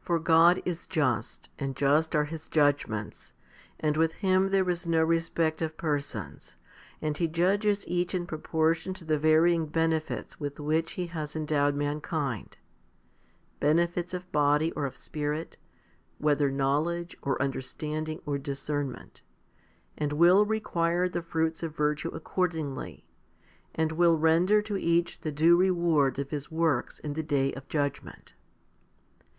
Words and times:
For 0.06 0.18
God 0.18 0.60
is 0.66 0.86
just 0.86 1.48
and 1.58 1.74
just 1.74 2.14
are 2.14 2.26
His 2.26 2.48
judgments, 2.48 3.32
and 3.80 3.96
with 3.96 4.12
Him 4.20 4.50
there 4.50 4.68
is 4.68 4.86
no 4.86 5.02
respect 5.02 5.62
of 5.62 5.78
persons; 5.78 6.56
and 7.00 7.16
He 7.16 7.26
judges 7.26 7.88
each 7.88 8.14
in 8.14 8.26
proportion 8.26 8.92
to 8.92 9.06
the 9.06 9.16
varying 9.16 9.64
benefits 9.64 10.38
with 10.38 10.60
which 10.60 10.92
He 11.00 11.06
has 11.06 11.34
endowed 11.34 11.74
mankind 11.76 12.58
benefits 13.58 14.12
of 14.12 14.30
body 14.30 14.70
or 14.72 14.84
of 14.84 14.96
spirit, 14.98 15.56
whether 16.18 16.50
knowledge, 16.50 17.16
or 17.22 17.40
understanding, 17.40 18.20
or 18.26 18.36
discernment 18.36 19.22
and 19.96 20.12
will 20.12 20.44
require 20.44 21.08
the 21.08 21.22
fruits 21.22 21.62
of 21.62 21.74
virtue 21.74 22.08
accordingly, 22.10 23.06
and 23.74 23.92
will 23.92 24.18
render 24.18 24.60
to 24.60 24.76
each 24.76 25.22
the 25.22 25.32
due 25.32 25.56
reward 25.56 26.18
of 26.18 26.28
his 26.28 26.50
works 26.50 26.98
in 26.98 27.14
the 27.14 27.22
day 27.22 27.50
of 27.54 27.66
judgment. 27.70 28.34